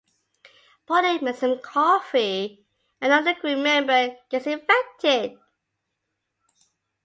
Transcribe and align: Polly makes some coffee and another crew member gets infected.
Polly 0.87 1.19
makes 1.19 1.37
some 1.37 1.59
coffee 1.59 2.65
and 3.01 3.13
another 3.13 3.39
crew 3.39 3.55
member 3.55 4.15
gets 4.31 4.47
infected. 4.47 5.37